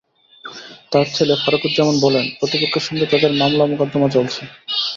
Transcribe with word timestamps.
তাঁর 0.91 1.07
ছেলে 1.13 1.33
ফারুকুজ্জামান 1.35 1.95
বলেন, 2.01 2.25
প্রতিপক্ষের 2.39 2.83
সঙ্গে 2.87 3.05
তাঁদের 3.05 3.31
মামলা 3.41 3.63
মোকদ্দমা 3.71 4.09
চলছে। 4.09 4.41